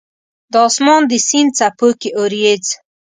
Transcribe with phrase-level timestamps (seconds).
[0.51, 2.65] د اسمان د سیند څپو کې اوریځ